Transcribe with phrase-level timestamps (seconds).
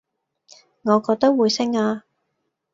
[0.81, 2.05] 我覺得會升呀